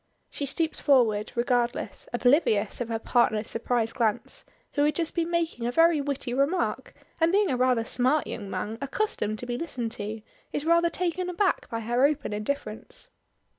[0.31, 5.67] She stoops forward, regardless oblivious of her partner's surprised glance, who has just been making
[5.67, 9.91] a very witty remark, and being a rather smart young man, accustomed to be listened
[9.91, 13.11] to, is rather taken aback by her open indifference.